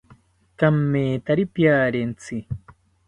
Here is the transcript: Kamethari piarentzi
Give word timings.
Kamethari 0.59 1.43
piarentzi 1.53 2.37